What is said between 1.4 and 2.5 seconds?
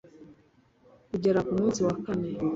ku munsi wa kane